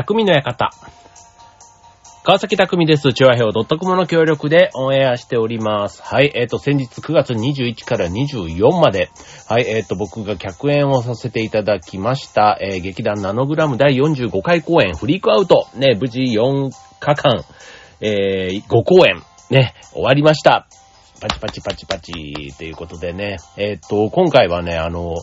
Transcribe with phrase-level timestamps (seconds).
[0.00, 0.70] 匠の館。
[2.24, 3.12] 川崎匠です。
[3.12, 6.02] チュアヘオ .com の協力でオンエアしております。
[6.02, 9.10] はい、えっ、ー、と、先日9月21から24まで、
[9.46, 17.44] はい、えっ、ー、と、僕が客演をさせていただきました、えー、劇団ナノグラム第45回公演、フリークアウト、ね、無事4日間、
[18.00, 20.66] えー、5公演、ね、終わりました。
[21.20, 22.12] パチパチパチパチ、
[22.56, 25.14] ということでね、えっ、と、今回はね、あの、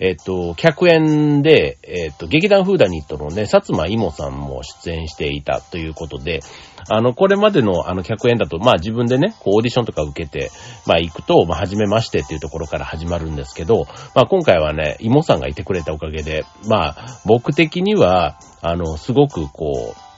[0.00, 6.40] えっと、客演で、えっと、劇団フーダニットのね、薩摩イモさんも出演していたということで、
[6.88, 10.50] あの、これまでのあの客演だと、まあ自分でね、こうオーディションとか受けて、
[10.86, 20.13] まあ行くと、まあ初めましてっていうところから始まるんですけど、まあ今回はね、イモさんがいてくれたおかげで、まあ僕的には、あの、すごくこう、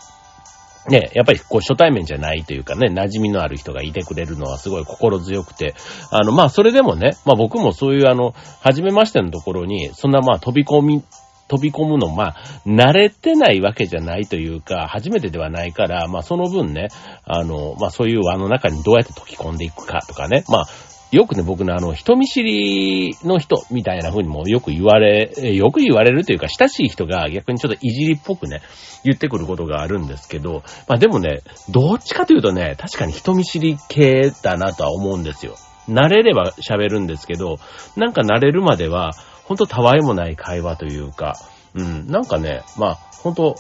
[0.88, 5.74] ね、やっぱりこう初対面じゃないというかね、馴染みのある人がいてくれるのはすごい心強くて、
[6.10, 11.02] あの、まあそれでもね、まあ僕もそういうあの、初めましてのところに、そんなまあ飛び込み、
[11.48, 16.88] 飛び込むの、まあ、慣れてないわけじゃないというか、初めてではないから、まあその分ね、
[17.24, 20.66] あの、まあそういう輪の中にどうやって溶き込んでいくかとかね、まあ、
[21.12, 28.60] よくね、僕ね、あの、人見知りの人みたいな風にもよく言われ、よく言われるというか、親しい人が逆にちょっといじりっぽくね、
[29.04, 35.56] 言ってくることがあるんですけど、まあでもね、どっちかというとね、確かに人見知り系だなとは思うんですよ。
[35.88, 37.58] 慣れれば喋るんですけど、
[37.96, 39.12] なんか慣れるまでは、
[39.44, 41.34] ほんとたわいもない会話というか、
[41.74, 43.54] うん、なんかね、まあ、ほんと、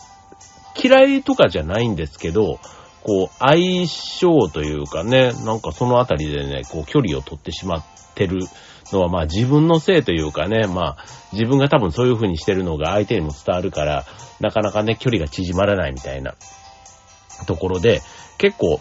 [0.82, 2.58] 嫌いとかじゃないんですけど、
[3.06, 7.84] こう、相性というかね、なんかそのあたりでね、こう、距離を取ってしまっ
[8.16, 8.40] てる
[8.92, 14.04] のは、まあ自分のせいというかね、まあ自分が多分そういう風にしてるのが相手にも伝わるから、
[14.40, 16.34] なかなかね、距離が縮まらないみたいな
[17.46, 18.02] ところで、
[18.38, 18.80] 結構、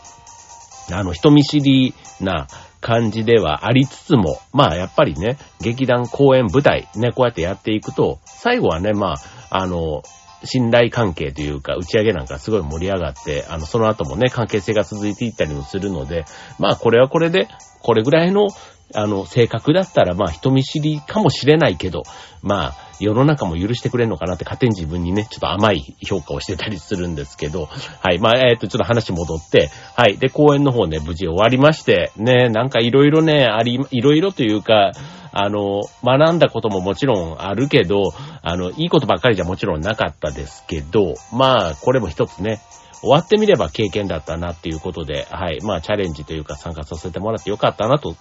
[0.92, 2.48] あの、人見知りな
[2.82, 9.18] 感じではありつつも、まあやっぱりね、劇団公演舞台、ね、こうやってやっていくと、最後はね、まあ、
[9.52, 10.02] あの、
[10.46, 16.26] 信頼関係というか、打ち上げなんかすごい盛り上がって、あの、その後もね、関係性が続いていったりもするので、
[16.60, 17.48] まあ、これはこれで、
[17.82, 18.48] これぐらいの、
[18.94, 22.04] あの、性格だったら、まあ、人見知りかもしれないけど、
[22.42, 27.66] まあ、世の中も許してくれるのかなって勝手に自分にね、ちょっと甘い評価をしてたりするんですけど、
[28.00, 28.20] はい。
[28.20, 30.18] まあ、えっ、ー、と、ちょっと話戻って、はい。
[30.18, 34.92] で、公演の方ね、無事終わりまして、ね、なんかいろいろね、あり、いろいろというか、
[35.38, 42.62] あの、学んだことももちろんあるけど、あの、いいことばっかりじゃもちろんなかったですけど、まあ、これも一つね、
[43.02, 45.60] 終わってみれば経験だったなっていうことで、はい。
[45.62, 48.16] まあ、チャレンジというか参加させてもらってよかったなと、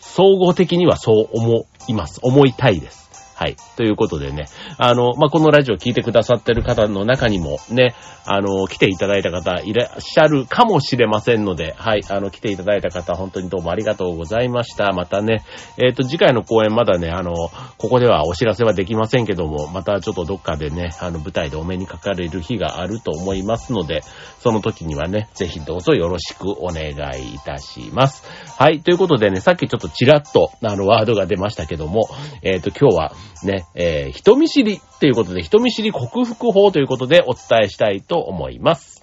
[0.00, 2.18] 総合的にはそう思います。
[2.24, 3.05] 思いたいです。
[3.36, 3.56] はい。
[3.76, 4.46] ということでね、
[4.78, 12.02] あの、まあ、このラジオ聞いてくださってる方の中にもね、あの、来ていただいた方いらっしゃるかもしれませんので、はい。
[12.08, 14.90] あの、来ていただいた方、本当にどうもありがとうございました。
[14.92, 15.44] またね、
[15.76, 17.34] えっ、ー、と、次回の公演まだね、あの、
[17.76, 24.00] ここではお知らせはできませんけども、またちょっとどっかでね、あの、舞台でお目にかかれる日があると思いますので、
[24.40, 28.24] その時にはね、ぜひどうぞよろしくお願いいたします。
[28.58, 28.80] はい。
[28.80, 32.08] ということでね、さっきちょっとちらっと、あの、ワードが出ましたけども、
[32.42, 33.12] えっ、ー、と、今日は、
[33.44, 38.95] ね、えー、人見知りっていうことで、人見知り克服法ということでお伝えしたいと思います。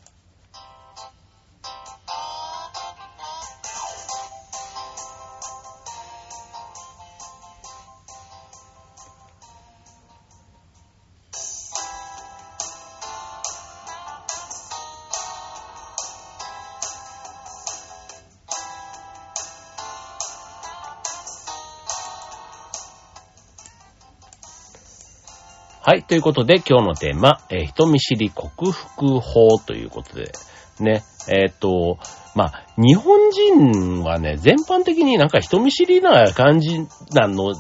[25.86, 26.04] はい。
[26.04, 30.32] ということで、今日のテーマ、えー、人見知り克服法ということで、
[30.80, 31.04] ね。
[31.28, 31.98] えー、っと、
[32.36, 36.80] まあ、日本人はね、全般的になんか人見知りな感じ
[37.12, 37.54] なの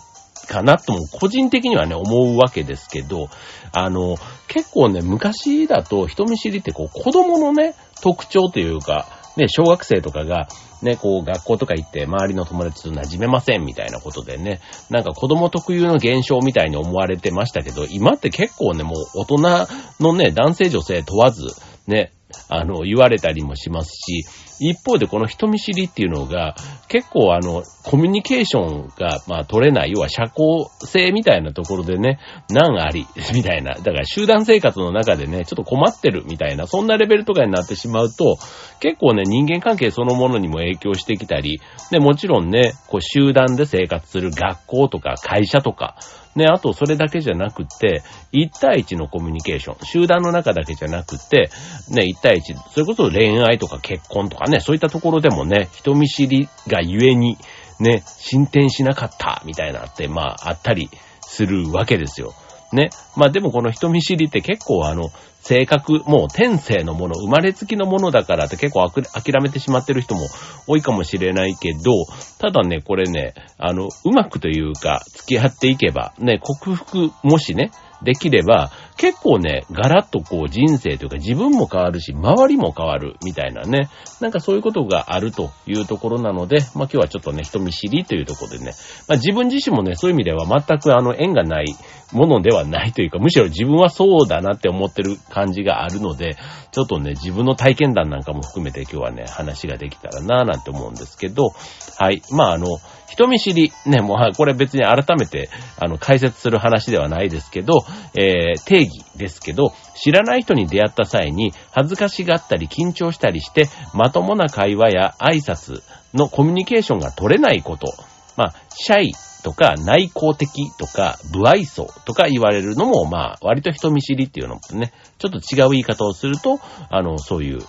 [0.47, 3.27] かなとも個人的にはね、思うわけですけど、
[3.73, 4.15] あの、
[4.47, 9.05] 結構ね、昔だと人見知りってこう、子供のね、特徴というか、
[9.37, 10.47] ね、小学生とかが、
[10.81, 14.59] ね、こう、学校とか行って周りの友達と馴染めませんみたいなことでね、
[14.89, 19.67] なんか子供特有の現象みたいに思われてましたけど、今って結構ね、もう大人
[19.99, 21.47] のね、男性女性問わず、
[21.87, 22.11] ね、
[22.49, 24.25] あの、言われたりもしますし、
[24.59, 26.55] 一方でこの人見知りっていうのが、
[26.87, 32.19] 結構あの、コミュニケーションが、まあ取れない、要は社交性みたいなところでね、
[32.49, 33.73] 難あり、 みたいな。
[33.73, 38.37] だから集団生活の中でね、ちょっと困ってるみたいな、そんなレベルとかになってしまうと、
[38.79, 45.95] 結構ね、人間関係そのものにも影響してきたり、で、もちろんね、こう集団で生活する学校とか会社とか、
[46.35, 48.01] ね、あとそれだけじゃなくって、
[48.31, 51.49] 1対1のコミュニケーション、集団の中だけじゃなくって、
[51.89, 57.37] ね、1対1、それこそ恋愛とか結婚とかね、そういったところでもね、人見知りがゆえに、
[57.79, 60.89] ね、進展しなかった、みたいなって、まあ、あったり
[61.21, 62.33] するわけですよ。
[62.73, 62.89] ね。
[63.15, 65.09] まあでもこの人見知りって結構あの、
[65.39, 69.03] 性格、もう天性のもの、生まれつきのものだからって結構諦
[69.41, 70.21] めてしまってる人も
[70.67, 72.05] 多いかもしれないけど、
[72.39, 73.33] ただね、これね、
[73.65, 77.71] あの、うまくというか、付き合っていけば、ね、克服、もしね、
[78.03, 83.89] できれば、結構ね、ガラッとこう人生というか自分も変わるし、周りも変わるみたいなね、
[84.19, 88.73] なんかそういうことがあるというところなので、まあ今日はちょっとね、人見知りというところでね、
[89.07, 91.65] まあ自分自身もね、そういう意味では全くあの縁がない
[92.13, 96.37] ものではないというか、むしろ自分はそうだなって思ってる感じがあるので、
[96.71, 101.49] ちょっとね、自分の体験談なんかも含めて今日はね、話ができたらなぁなんて思うんですけど、
[101.97, 102.21] はい。
[102.31, 102.67] まああの、
[103.13, 105.49] 人見知り、ね、もう、これ別に改めて、
[105.79, 115.83] あの、解説する話ではないですけど、えー、定義ですけど、知らない人に出会った際に、恥ずかしがったり緊張したりして、まともな会話や挨拶
[116.15, 117.93] のコミュニケーションが取れないこと、
[118.35, 119.13] まあ、シャイ
[119.43, 126.59] とか内向的とか不愛想とか言われるのも、まあ、割と人見知りっていうのもね、ちょっと違う言い方をすると、
[126.89, 127.59] あの、そういう、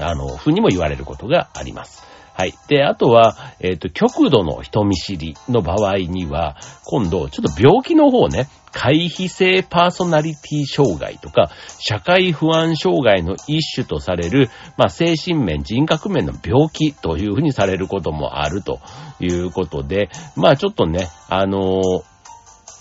[0.00, 2.11] あの、ふうにも言われることがあります。
[2.34, 2.54] はい。
[2.68, 14.48] で、あとは、えっ、ー、と、極度の人見知りの場合には、今度、ちょっと病気の方ね、回避性パーソナリティ障害とか、社会不安障害の一種とされる、
[14.78, 18.80] まあ、精神面、人格面の病気というふうにされることもあると
[19.20, 22.02] いうことで、まあ、ちょっとね、あのー、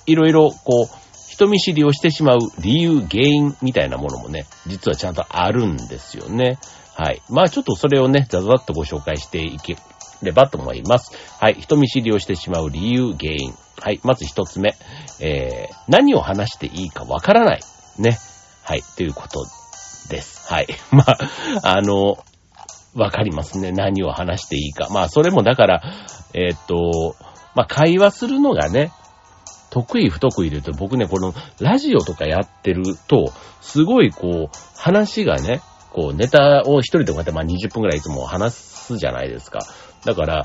[0.08, 6.58] いろいろ、こう、人見知りをしてしまう理由、原因みたいなものもね、実はちゃんとあるんですよね。
[7.02, 7.22] はい。
[7.32, 9.76] まあちょっとそれをね、ざざっとご紹介していけ
[10.22, 11.18] ればと思います。
[11.40, 11.56] はい。
[11.56, 13.56] 人見知りをしてしまう理由、原因。
[13.82, 14.00] はい。
[14.04, 14.76] まず一つ目。
[15.20, 17.62] えー、何を話していいかわからない。
[17.98, 18.20] ね。
[18.64, 18.84] はい。
[18.98, 19.44] ということ
[20.12, 20.54] です。
[20.54, 20.68] はい。
[20.94, 21.18] まあ、
[21.64, 22.20] あの、
[22.94, 23.72] わかりますね。
[23.72, 24.88] 何を話していいか。
[24.92, 25.82] まあ、それもだから、
[26.36, 27.16] えー、っと、
[27.56, 28.92] まあ、会話するのがね、
[29.72, 39.60] 得意不得意で言うと、僕ね、このラジオとかやってると、すごいこう、話がね、こう、ネタを一人でこうやってまあ20分くらいいつも話すじゃないですか。
[40.06, 40.44] だから、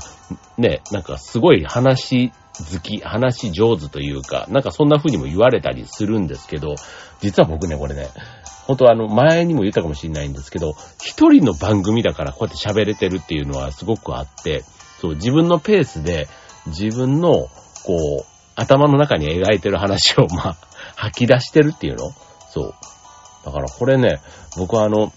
[0.57, 6.75] ね、なんかすごい話好き、話上手というか、なんかそんな風にも言われたりするんですけど、
[7.19, 8.09] 実は僕ね、これね、
[8.65, 14.63] 本当あの、前にも言ったかもしれないんですけど、一人の番組だからこうやって喋れてるっていうのはすごくあって、
[14.99, 16.27] そう、自分のペースで、
[16.67, 17.47] 自分の、
[17.85, 20.57] こう、頭の中に描いてる話を、まあ、
[20.95, 22.11] 吐き出してるっていうの
[22.49, 22.73] そう。
[23.45, 24.19] だからこれね、
[24.57, 25.13] 僕はあの、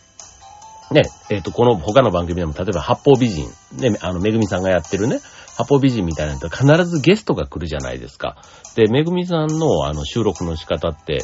[0.90, 5.20] ね、えっ、ー、と、この他の番組でも、例えば八方美人、ね、あの、めぐみさんがやってるね、
[5.56, 8.36] 八方美人みたいなの必ずゲストが来るじゃないですか。
[8.74, 11.20] で、めぐみさんのあの収録の仕方って、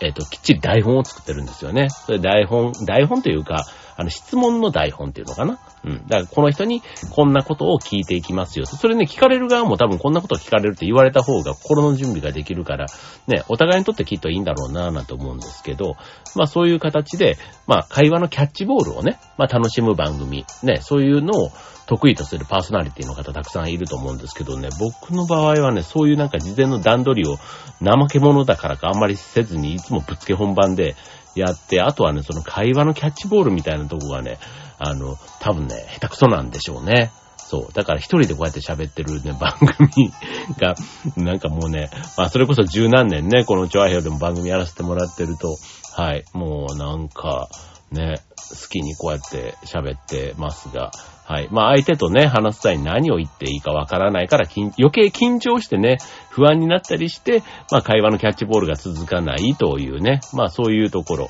[0.00, 1.88] えっ、ー、と、きっちり台本を作ってるんですよね。
[1.88, 3.64] それ台本、台本というか、
[3.96, 5.58] あの、質問の台本っていうのかな？
[5.84, 6.06] うん。
[6.06, 8.66] だから、この人にこんなことを聞いていきますよ。
[8.66, 12.86] それね、聞かれる側も多分こんなことを聞かれるって言われた方が心の準備ができるから、
[13.26, 15.96] ね、お互いにとってきっといいんだろうなぁなんて思うんですけど、
[16.34, 21.50] まあそういう形で、まあ会話のキャッチボールをね、まあ楽しむ番組、ね、そういうのを
[21.86, 27.38] 得意とするパーソナリティの方たくさんいると思うんですけどね、僕の場合はね、そういうなんか事前の段取りを
[27.80, 30.96] 怠け者だからかあんまりせずにいつもぶっつけ本番で
[31.36, 34.38] やって、あとはね、その会話のキャッチボールみたいなとこがね、
[34.78, 37.10] あの、多分ね、下手くそなんでしょうね。
[37.36, 37.72] そう。
[37.72, 40.12] だから一人でこうやって喋ってるね、 番組
[40.58, 40.74] が、
[41.16, 45.56] なんかもうね、まあそれこそ十何年ね、このチョアヘオでも番組やらせてもらってると、
[45.94, 47.48] はい、もうなんか、
[47.92, 50.90] ね、好きにこうやって喋ってますが、
[51.26, 51.48] はい。
[51.50, 54.46] まあ相手とね、話す際に何を言っていいかわからないから、
[54.78, 55.98] 余計緊張してね、
[56.30, 57.42] 不安になったりして、
[57.72, 61.28] まあ会話のキャッチボールが続かないというね、まあそういうところ。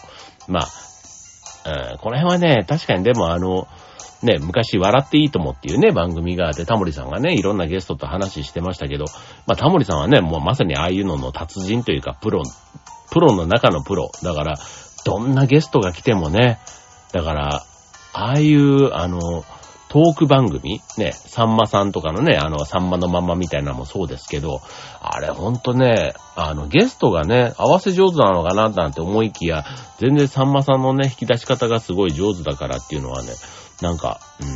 [0.49, 0.67] まあ、
[1.99, 3.67] この辺はね、確かにでもあの、
[4.23, 9.07] ね、昔笑っていいともっていうね、番組があって、タモリさんがね、いろんなゲストと話してましたけど、
[9.47, 12.43] まあタモリさんはね、もうまさにああいうのの達人というか、プロ、
[13.11, 14.11] プロの中のプロ。
[14.23, 14.59] だから、
[15.07, 16.59] どんなゲストが来てもね、
[17.13, 17.65] だから、
[18.13, 19.45] ああいう、あの、
[19.97, 24.61] トーク番組ね、さんまさんとかのね、あの、さんまのままみたいなのもそうですけど、
[25.01, 29.65] あれほんとね、あの、ゲストがね、合わせ上手なのかななんて思いきや、
[29.97, 33.31] 全然さんまさんのね、引き出し方がすごい上手だからっていうのはね、
[33.81, 34.47] なんか、うん。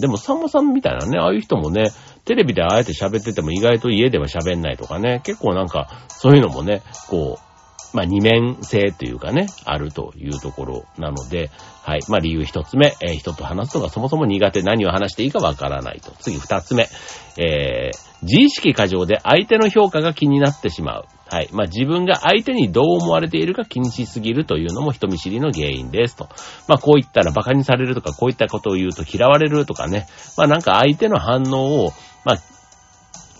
[0.00, 1.90] でも、さんまさんみたいなね、ああいう人もね、
[2.24, 7.45] テレビであえて喋ってても意外と家では喋んないとかね、結構なんか、そういうのもね、こう、
[7.96, 11.50] まあ、二面性というかね、あるというところなので、
[11.82, 12.00] はい。
[12.10, 16.12] まあ、理由一つ目、えー、人と話すのがそもそも苦手、何を話していいかわからないと。
[16.20, 16.90] 次二つ目、
[17.38, 21.04] えー、自意識過剰で相手の評価が気になってしまう。
[21.30, 21.48] はい。
[21.52, 26.28] まあ、自分が相手にどう思われているか気にしすぎるというのも人見知りの原因ですと。
[26.68, 30.06] まあ、こう言ったら馬鹿にされるとか、こういったことを言うと嫌われるとかね。
[30.36, 31.92] まあ、なんか相手の反応を、
[32.26, 32.38] まあ、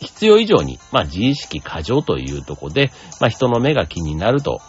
[0.00, 4.60] 必要以上に、まあ、自意識過剰というとこで、まあ、人の目が気になると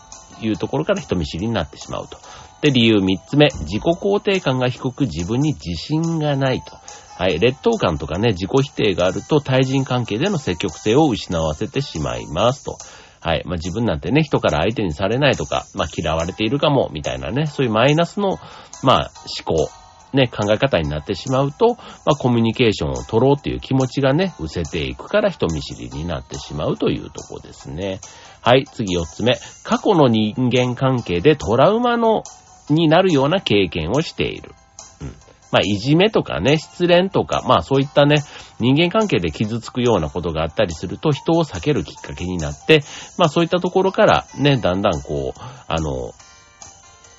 [0.41, 2.17] いうところから人見知りになってしまうと。
[2.62, 6.77] で、理由三つ目、自己肯定感が低く自分に自信がないと。
[7.17, 12.77] はい、劣等感とかね、自己否定があると対人関係での積極性を失わせてしまいますと。
[13.19, 13.43] はい。
[13.46, 18.39] まあ、自分なんてね、人から相手にされないとか、まあ、嫌われているかも、みたいなね、そういうマイナスの、
[18.84, 19.12] まあ、
[19.43, 19.69] 思考、
[20.14, 28.00] ね、考え方になってしまうと、まあ、コミュニケーションを取ろうっていう気持ちがね、失せていくから人見知りになってしまうというとこですね。
[28.42, 29.34] はい、次四つ目。
[29.64, 32.24] 過去の人間関係でトラウマの、
[32.70, 34.54] になるような経験をしている。
[35.02, 35.08] うん。
[35.52, 38.18] まあ、いじめとかね、失恋とか、まあそういったね、
[38.60, 42.82] 人間関係で傷つくようなことがあったりすると人を避けるきっかけになって、
[43.18, 46.12] まあそういったところからね、だんだんこう、あの、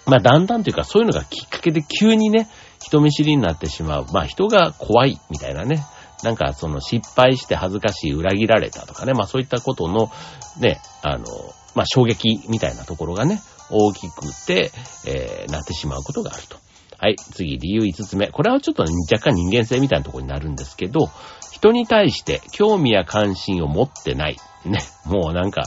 [0.05, 2.49] まあだんだんというかそういうのがきっかけで急にね、
[2.81, 4.07] 人見知りになってしまう。
[4.13, 5.85] まあ人が怖いみたいなね。
[6.23, 9.15] なんかその失敗して恥ずかしい、裏切られたとかね。
[9.15, 10.11] まあそういったことの
[10.59, 11.25] ね、あの、
[11.75, 14.71] まあ衝撃みたいなところがね、大きくて、
[15.07, 16.57] えー、なってしまうことがあると。
[17.01, 18.27] はい、次、理由5つ目。
[18.29, 21.11] これはちょっと、若干人間性みたいなところになるんですけど、
[21.53, 24.37] 人に対して興味や関心を持ってない。
[24.65, 25.63] ね、もうなんか、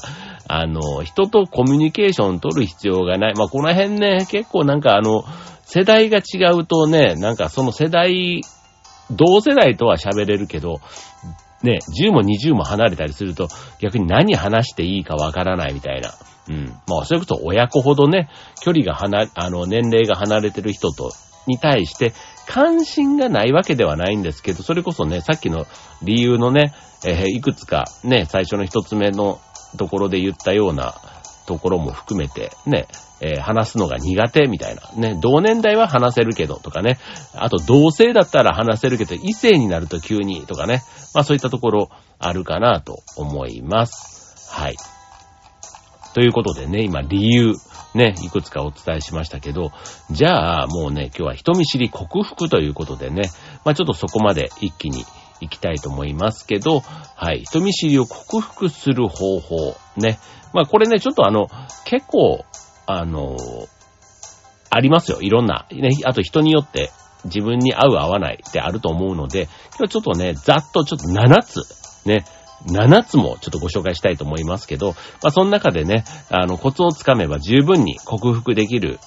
[0.49, 3.33] あの、人とコミュニケーション取る必要がない。
[3.35, 5.23] まあ、この辺ね、結構なんかあの、
[5.73, 8.41] 世代が違うとね、なんかその世代、
[9.09, 10.81] 同世代とは喋れるけど、
[11.63, 13.47] ね、10も20も離れたりすると、
[13.79, 16.11] 逆に何話していいかわからないみたいな。
[16.49, 16.65] うん。
[16.87, 18.29] まあ、それこそ親子ほどね、
[18.61, 21.11] 距離が離、あの、年齢が離れてる人と、
[21.47, 22.13] に対して、
[22.47, 25.67] 関心がないわけではないんですけど、それこそね、さっきの
[26.03, 26.73] 理由のね、
[27.05, 29.39] えー、いくつかね、最初の一つ目の
[29.77, 30.95] ところで言ったような
[31.47, 32.87] ところも含めて、ね、
[33.21, 34.81] えー、話すのが苦手みたいな。
[34.95, 36.97] ね、同年代は話せるけどとかね。
[37.35, 40.81] あと同性だったら話せるけど、異性になると急にとかね。
[41.13, 44.51] まあそういったところあるかなと思います。
[44.51, 44.75] はい。
[46.13, 47.53] ということでね、今理由、
[47.93, 49.71] ね、いくつかお伝えしましたけど、
[50.09, 53.29] じゃあもうね、今日は人見知り克服ということでね、
[53.63, 55.05] まあちょっとそこまで一気に
[55.41, 60.19] 行きたいと思いますけど、はい、人見知りを克服する方法、ね。
[60.53, 61.47] まあこれね、ちょっとあの、
[61.85, 62.45] 結構、
[62.99, 63.37] あの、
[64.69, 65.21] ありますよ。
[65.21, 65.67] いろんな。
[65.71, 66.91] ね、あと人によって
[67.25, 71.61] 自分に合う合わないってあると思うので、今日ちょっとね、ざっとちょっと7つ、
[72.05, 72.25] ね、
[72.67, 78.99] 7つもちょっとご紹介したいと思いますけど、まあ、その中でね、あの、コツをつかめば十分に克服できる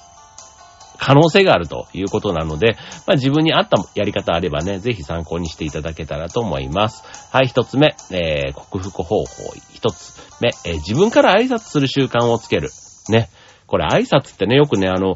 [0.97, 7.03] 可能性があるということなので、まあ、自分に合ったやり方あればね、ぜひ参考にしていただけたらと思います。
[7.31, 9.25] はい、一つ目、えー、克服方法。
[9.73, 12.69] 一つ目、えー、自分から挨拶する習慣をつける。
[13.09, 13.29] ね。
[13.67, 15.15] これ挨拶ってね、よくね、あの、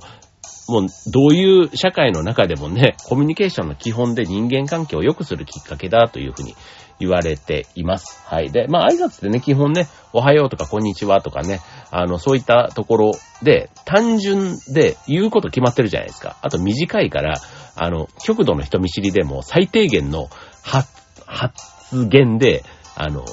[0.70, 6.56] もう、どういう社会の中でもね、コミュニケーションの基本で人間関係を良くするきっかけだというふうに
[7.00, 8.22] 言われています。
[8.26, 8.52] はい。
[8.52, 11.60] で、まあ挨拶ってね、基本ね、おはようとかこんにちはとかね、
[11.92, 16.38] あの、そういったところで、単純で言うこと決まってるじゃないですか。
[16.42, 17.40] あと短いから、
[17.76, 20.28] あの、極度の人見知りでも最低限の
[20.64, 20.90] 発、
[21.26, 22.64] 発言で、
[22.96, 23.26] あの、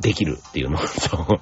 [0.00, 0.78] できるっていうの。
[0.86, 1.20] そう。
[1.20, 1.40] だか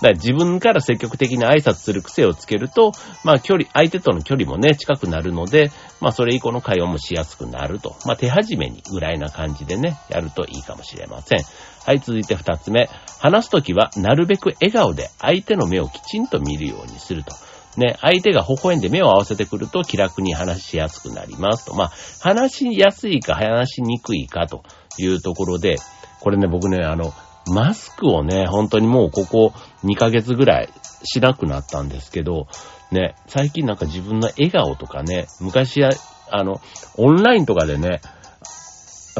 [0.00, 2.92] ら自分から積極的に挨拶する癖をつけると、
[3.22, 5.70] まあ距離、相手との距離もね、近くなるので、
[6.00, 7.96] まあそれ以降の会話もしやすくなると。
[8.04, 11.40] まあ手始めにぐらいな感じでね、やるといいかもしれません。
[11.84, 12.88] はい、続いて二つ目。
[13.20, 17.32] 話すときはなるべく笑顔で相手の目をきちんと見るようにすると。
[17.76, 21.74] ね、相手が微笑んで目を合わせてくると気楽に話しやすくなりますと。
[21.74, 24.62] まあ、話しやすいか話しにくいかと
[24.98, 25.76] いうところで、
[26.20, 27.12] これね、僕ね、あの、
[27.52, 29.52] マスクをね、本当にもうここ
[29.84, 30.68] 2ヶ月ぐらい
[31.04, 32.46] しなくなったんですけど、
[32.90, 35.90] ね、最近なんか自分の笑顔とかね、昔や、
[36.30, 36.60] あの、
[36.96, 38.00] オンラインとかでね、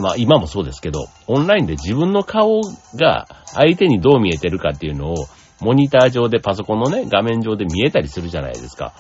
[0.01, 2.61] まあ今もそうですけど、オンラインで自分の顔
[2.97, 5.15] が相手にどう見えてるかっていうのを、
[5.61, 8.93] モニター上でパソコンのね、画面上で見えたりするじゃないですか。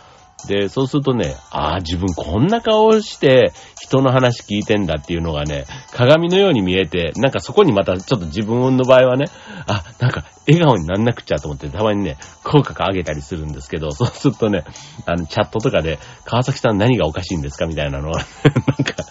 [0.46, 9.26] で、そうするとね、ああ、自分こんな顔して人の話聞いてんだっていうのがね、鏡のように見えて、なんかそこにまたちょっと自分の場合はね、
[9.66, 14.64] あ、なんか笑顔になんなくちゃと思ってたまにね、口角上げたりするんですけど、そうするとね、
[15.06, 19.04] あの、チャットとかで、川崎さん何がおかしいんですかみたいなのを なんか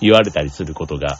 [0.00, 1.18] 言われたりすることが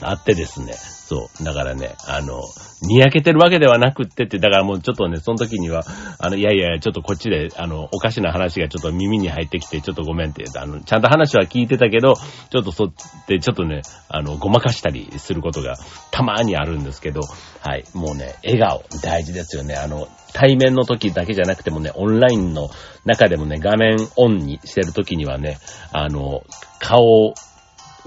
[0.00, 0.72] あってですね。
[1.08, 1.44] そう。
[1.44, 2.42] だからね、あの、
[2.82, 5.84] にやけてるわけではなくってって、だからもうちょっとね、その時には、
[6.18, 12.92] あの、いやいや、ちょっとこっちで、あの、おかしな話がちょっと耳に入ってきて、ちょっとごめんって、あの、ちゃんと話は聞いてたけど、ちょっとそっ
[13.26, 15.76] て、ちょっとね、あの、ごまかしたりすることが
[16.10, 17.20] たまーにあるんですけど、
[17.60, 17.84] はい。
[17.94, 19.74] もうね、笑顔、大事ですよね。
[19.74, 22.68] あの、対面の時だけじゃなくてもね、オンラインの
[23.04, 25.58] 中でもね、画面オンにしてる時にはね、
[25.92, 26.42] あの、
[26.78, 27.34] 顔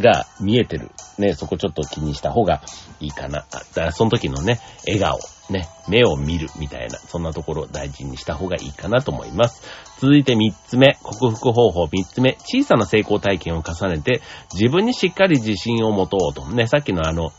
[0.01, 0.91] が見えてる。
[1.17, 2.62] ね、そこちょっと気にした方が
[3.00, 3.46] いいかな。
[3.51, 9.63] だからその時のね、笑顔、ね、目を見るみたいな、そんなところを大事にした方がいいかなと思います。
[10.00, 14.22] 続いて3つ目、克服方法3つ目、小さな成功体験を重ねて、
[14.53, 16.46] 自分にしっかり自信を持とうと。
[16.48, 17.31] ね、さっきのあの、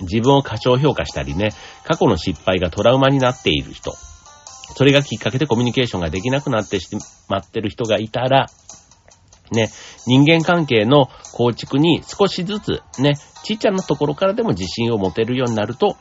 [0.00, 1.50] 自分を過小評価したりね、
[1.84, 3.92] 過去の失敗がトラウマになっている人、
[4.74, 6.88] それがきっかけでコミュニケーションができなくなってし
[7.28, 8.46] まってる人がいたら、
[9.52, 9.70] ね、
[10.06, 15.96] 人間関係の構築に少しずつね、ちっちゃなところからでも自信を持てるようになると、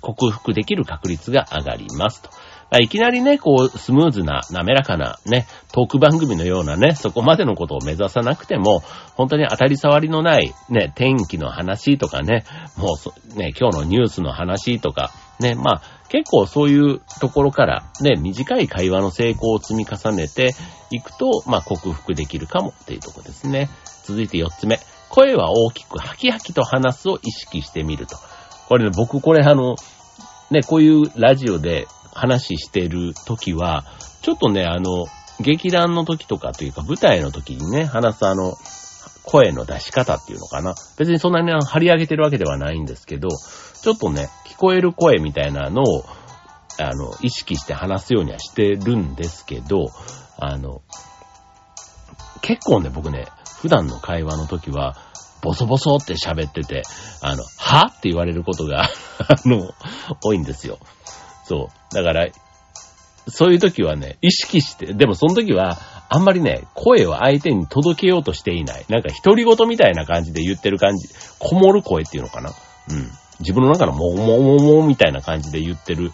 [0.00, 2.30] 克服できる確率が上がりますと。
[2.80, 8.82] いきなりね、こう、スムーズな、滑らかなね、トーク番組のようなね、そこまでのことを目指さなくても、
[9.14, 12.44] 本当に当たり障りのない、ね、天気の話とかね、
[12.76, 12.96] も
[13.34, 20.54] う、ね、今日のニュースの話とか、ね、まあ、結構そういうところから、ね、短い会話の成功を積み重ねて
[20.90, 23.68] いくと、まあ、克服できるかもっていうところですね。
[24.04, 24.80] 続いて4つ目。
[25.08, 28.16] 声は大きく、ハキハキと話すを意識してみると。
[28.68, 29.76] これね、僕これあの、
[30.50, 33.84] ね、こういうラジオで話してる時は、
[34.22, 35.06] ちょっとね、あの、
[35.40, 38.54] 劇団の時とかというか舞台の時にね、話すあの、
[39.22, 40.74] 声の出し方っていうのかな。
[40.98, 46.04] 別にそんなに張り上げてるわけではないんですけど、ちょっとね、聞こえる声みたいなのを、
[46.78, 49.88] あの、意識して話すようにはしてるんですけど、
[50.38, 50.80] あの、
[52.40, 53.26] 結構ね、僕ね、
[53.60, 54.96] 普段の会話の時は、
[55.42, 56.82] ボソボソって喋ってて、
[57.20, 57.86] あの、は？
[57.88, 58.90] って言われることが あ
[59.44, 59.72] の、
[60.22, 60.78] 多いんですよ。
[61.46, 61.94] そう。
[61.94, 62.28] だから、
[63.28, 68.84] そういう時はね、意識して、でもその時は、あんまりね、声を相手に届けようとしていない。
[68.88, 71.08] なんか独り言みたいな感じで言ってる感じ。
[71.38, 73.10] こもる声っていうのかなうん。
[73.40, 76.12] 自分の中のももももみたいな感じで言ってる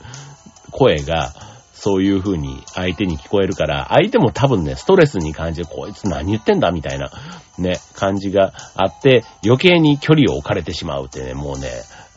[0.70, 1.32] 声が、
[1.74, 7.10] そういう風に相手に聞こえるから、相手も多分ね、ストレスに感じて、こいつ何言ってんだみたいな、
[7.58, 11.68] ね、感じがあって、余計に距離を置かれてしまうってね、もうね、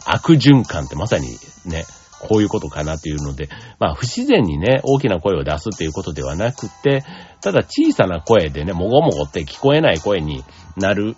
[0.05, 1.27] 悪循環ってまさに
[1.65, 1.83] ね、
[2.19, 3.49] こういうことかなというので、
[3.79, 7.03] まあ不自然にね、大きな声を出すっていうことではなくて、
[7.41, 10.43] ただ小さな声でね、もごもごって聞こえない声に
[10.77, 11.15] なる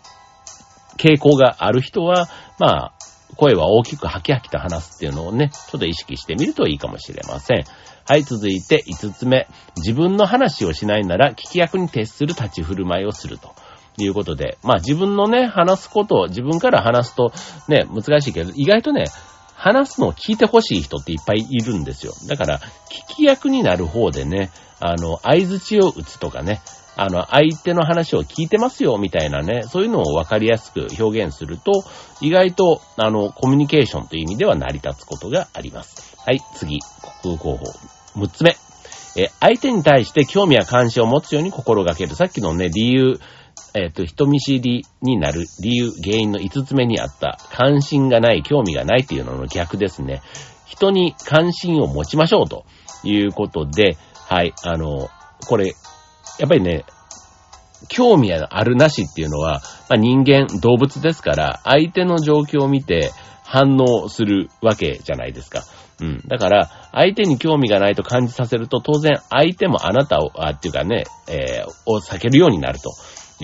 [0.97, 2.27] 傾向がある人は、
[2.59, 2.93] まあ、
[3.35, 7.63] 声は大きくハキハキと話すっていうのをね、ちょっと意識してみるといいかもしれません。
[8.09, 9.47] はい、続いて5つ目。
[9.75, 13.53] 自分の話をしないなら、聞き役に徹する立ち振る舞いをすると。
[13.99, 17.31] いうことで、まあ自分のね、話すことを自分から話すと
[17.67, 19.05] ね、難しいけど、意外とね、
[19.57, 22.13] 話すのを聞いてほしい人っていっぱいいるんですよ。
[22.27, 22.59] だから、
[23.09, 26.61] 聞き役になる方でね、あの、合図値を打つとかね、
[26.95, 31.83] あの、相手の話を聞いてますよ、みたいなね、そういうのを分かりやすく表現すると、
[32.21, 36.15] 意外と、あの、コミュニケーションという意味では成り立つことがあります。
[36.23, 36.79] はい、次、
[37.23, 37.65] 国空候補。
[38.15, 38.57] 6つ目。
[39.15, 42.15] え、相手に対して興味や関心を持つように心がける。
[42.15, 43.19] さっきのね、理由、
[43.73, 50.21] えっ、ー、と、人見知りになる理由、原因の5つ目にあった、関心がない、興味がないっていうのの逆ですね。
[50.65, 52.65] 人に関心を持ちましょうと
[53.03, 55.09] いうことで、はい、あの、
[55.47, 56.85] これ、やっぱりね、
[57.89, 63.11] 興味あるなしっていうのは、まあ、人間、動物ですから、相手の状況を見て
[63.43, 65.63] 反応するわけじゃないですか。
[66.01, 66.21] うん。
[66.27, 72.91] だから、相手に興味がないと感じさせると、当然相手もあなたを、あ、っていうかね、えー、を避けるようになると。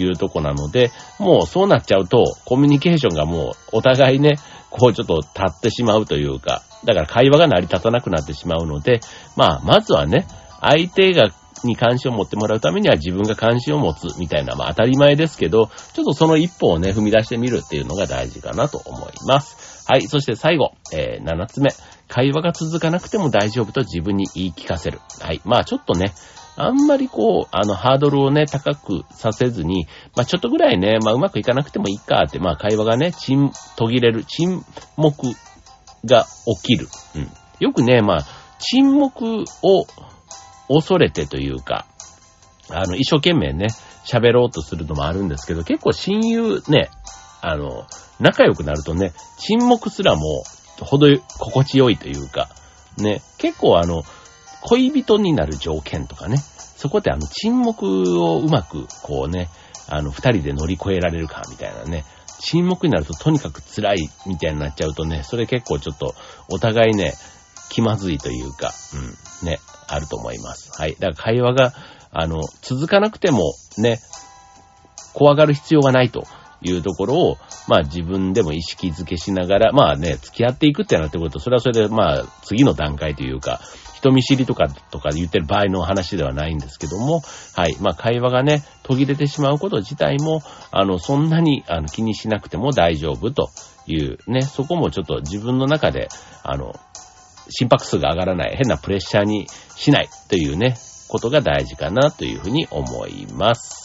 [0.02, 4.38] いうとこなので、もうそうなっちゃうと、コミュニケーションがもうお互いね、
[4.70, 9.00] こうちょっと立ってしまうというか、だから会話が成り立たなくなってしまうので、
[9.36, 10.26] まあ、まずはね、
[10.62, 11.32] 相手が
[11.64, 19.86] に関心を持ってもらうためには自分が関心を持つみたいな、まあ当たり前ですけど、ちょっとその一歩をね、踏み出してみるっていうのが大事かなと思います。
[19.88, 20.08] はい。
[20.08, 21.72] そして最後、えー、7つ目。
[22.08, 25.00] 会話が続かなくても大丈夫と自分に言い聞かせる。
[25.20, 25.42] はい。
[25.46, 26.14] まあちょっとね、
[26.56, 34.64] あんまりこう、あの、ハードルをね、高くさせずに、まあ、ちょっとぐらいね、まあ、うまくいかなくてもいいかって、まあ、会話がね、沈、途切れる、沈
[34.96, 35.34] 黙
[36.06, 36.26] が
[36.62, 36.88] 起きる。
[37.16, 37.30] うん。
[37.60, 38.26] よくね、まあ、
[38.60, 39.86] 沈黙を
[40.68, 41.86] 恐れてというか、
[42.70, 43.68] あの、一生懸命ね、
[44.06, 46.90] 喋ろうとするのもあるんですけど、結構親友ね、
[47.42, 47.86] あの、
[48.20, 50.44] 仲良くなるとね、沈黙すらも、
[50.80, 51.08] ほど、
[51.40, 52.50] 心地よいというか、
[52.98, 54.04] ね、結構あの、
[54.66, 59.50] 恋人になる条件とかね、そこであの沈黙をうまくこうね、
[59.88, 62.06] あの二人で乗り越えられるかみたいなね、
[62.40, 66.16] 沈黙になるととにかく辛いみたいになっちゃうとね、それ結構ちょっと
[66.50, 67.14] お互いね、
[67.70, 68.72] 気まずいというか、
[69.42, 70.72] うん、ね、あると思います。
[70.80, 70.96] はい。
[71.00, 71.74] だから会話が、
[72.12, 74.00] あの、続かなくてもね、
[75.14, 76.26] 怖がる必要がないと
[76.64, 83.62] いうところを、まあ自分でも意識づけしながら、まあね、付き合っていくってなってくると、それはそれでまあ次の段階というか、
[84.04, 87.22] 人見知りとか、とか言ってる場合の話ではないんですけども、
[87.56, 87.78] はい。
[87.80, 93.50] まあ、会話がね、途切れてしまうこと自体も、あの、そんなにあの気にしなくても大丈夫と
[93.88, 96.10] いうね、そこもちょっと自分の中で、
[96.44, 96.74] あの、
[97.50, 100.76] 心拍数が上がらない、変なプレッシャーにしないというね、
[101.08, 103.83] ことが大事かなというふうに思います。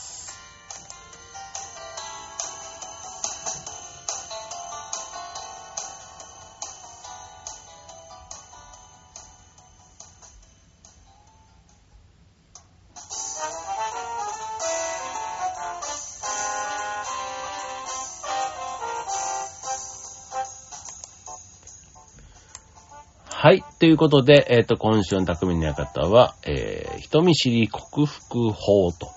[23.79, 29.09] ということで、えっ、ー、と、今週の匠の館は、えー、人見知り克服法と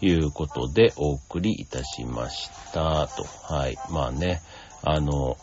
[0.00, 3.08] いうことでお送りいたしました。
[3.08, 3.24] と。
[3.24, 3.76] はい。
[3.90, 4.40] まあね、
[4.82, 5.36] あの、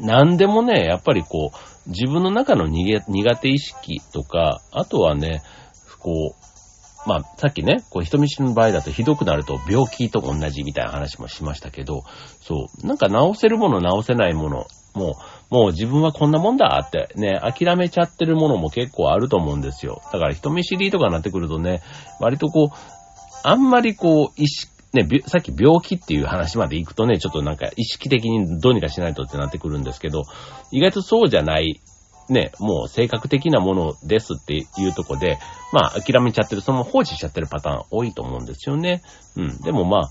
[0.00, 5.42] なんでもね、やっぱりこう、自分の中の苦手意識とか、あとはね、
[6.00, 12.02] こう、まあ、さっきね、こう、人見知りの場合だとひどくなると病気と同じみたいな話もしましたけど、
[12.42, 15.14] そう、なんか治せるもの治せないもの、もう、
[15.50, 20.02] もう自分はこんなもんだってね、諦めちゃってるものも結構あると思うんですよ。
[20.12, 21.82] だから人見知りとかになってくるとね、
[22.20, 22.68] 割とこう、
[23.44, 30.24] あんまりこう、意識、ね、さっき病気っていう話まで行くとね、ちょっとなんか意識的にどうにかしないとってなってくるんですけど、
[30.72, 31.80] 意外とそうじゃない、
[32.28, 35.38] ね、もう性格的なものですっていうとこで、
[35.72, 39.02] まあ諦めちゃってる、その放置しちゃってるパターン多いと思うんですよね。
[39.36, 39.58] うん。
[39.60, 40.10] でもま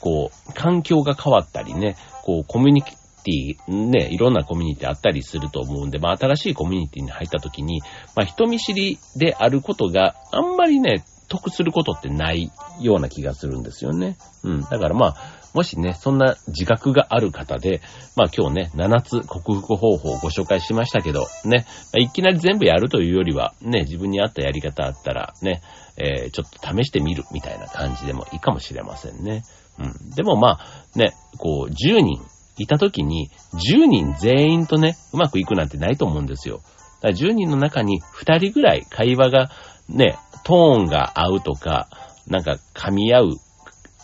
[0.00, 2.82] こう、環境が変わったりね、こう、コミュニ
[3.26, 7.82] ティ、ね、いろんなコミュニティあったりすると思うんで、まあ、新しいコミュニティに入った時に、
[8.14, 14.16] まあ、人見知りであることがあんまりね、得することってないような気がするんですよね。
[14.44, 14.60] うん。
[14.60, 15.16] だからまあ、
[15.54, 17.80] もしね、そんな自覚がある方で、
[18.14, 21.66] まあ今日ね、7つ克服方法をご紹介しましたけど、ね、
[21.98, 25.62] いきなり全部やるというよりは、ね、自分に合ったやり方あったら、ね、
[25.96, 29.42] えー、ちょっと試してみるみたいな感じでもいいかもしれませんね。
[29.78, 30.10] うん。
[30.14, 32.20] でもまあ、ね、こう、10人
[32.58, 36.60] いた時に、10人全員とね、うまくいくなんてないと思うんですよ。
[37.02, 39.50] だから10人の中に2人ぐらい会話が
[39.88, 41.88] ね、トーンが合うとか、
[42.26, 43.30] なんか噛み合う、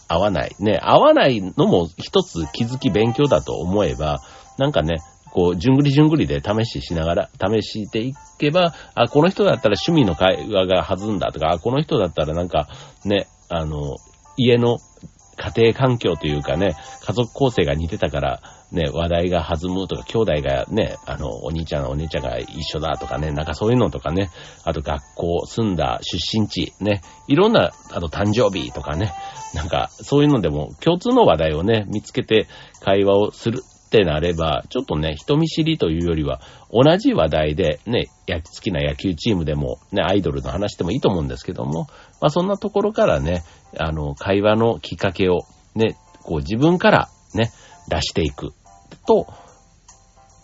[0.08, 0.54] 合わない。
[0.60, 4.20] ね、合わないのも一つ気づき勉強だと思えば、
[4.58, 5.00] なんかね、
[5.32, 12.68] こう、じゅんぐりじゅんぐりで試ししながら、試していけば、あ、この人だったら趣味の会話が弾んだとか、あ、この人だったらなんか、
[13.06, 13.96] ね、あの、
[14.36, 14.78] 家の
[15.42, 24.31] 家庭環境というかね、家族構成が似てたから、ね、話題が弾むとか、兄弟がね、あの、お兄ちゃん、お姉ちゃんが一緒だとかね、なんかそういうのとかね、
[24.64, 29.12] あと学校、住んだ出身地、ね、いろんな、あと誕生日とかね、
[29.55, 32.46] なんかそういうのでも共通の話題をね、見つけて
[32.81, 36.40] 会話をするってなれば、ちょっとね、人見知りというよりは、
[36.72, 41.88] 同じ話題でね、好きな野球チームでも、ね、アイドルの話でもいいと思うんですけども、
[42.22, 43.44] まあそんなところからね、
[43.78, 45.42] あの、会話のきっかけを、
[45.74, 47.52] ね、こう自分からね、
[47.88, 48.55] 出していく。
[49.07, 49.26] と、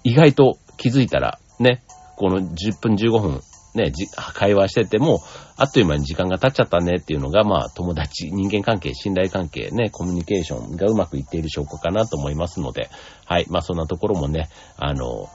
[0.05, 1.83] 意外と気づいたら、ね、
[2.17, 3.41] この10分15分、
[3.75, 5.21] ね、じ会話してても、
[5.57, 12.89] あっという間に時間が経っちゃったねっていうのが、まあ、友達、人間関係、信頼関係、ね、コミュニケーションがうまくいっている証拠かなと思いますので、
[13.27, 15.29] はい、まあ、そんなところもね、あの、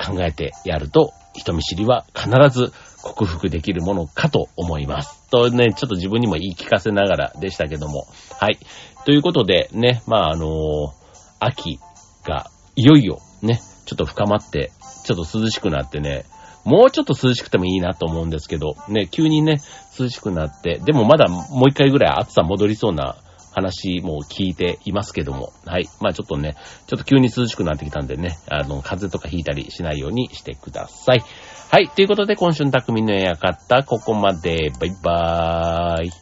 [0.00, 5.28] 考えてやると、人見知りは必ず克服できるものかと思います。
[5.30, 8.06] とね、ちょっと自分にも言い聞かせながらでしたけども。
[8.38, 8.58] はい。
[9.04, 10.92] ということでね、まああのー、
[11.38, 11.78] 秋
[12.24, 14.72] がいよいよね、ちょっと深まって、
[15.04, 16.24] ちょっと涼しくなってね、
[16.64, 19.60] もうちょっと涼しくてもいいなと思うんですけど、ね、急にね、
[19.98, 23.16] 涼しくなって、でもまだもう一回ぐらい暑さ戻りそうな
[23.52, 25.88] 話も聞いていますけども、はい。
[26.00, 31.24] まあちょっとね、ちょっと急に涼しくなってきたんでね、あの、風邪とかひいたりしないようにしてください。
[31.70, 31.88] はい。
[31.88, 34.72] ということで、今週の匠のやかった、ここまで。
[34.80, 36.19] バイバーイ。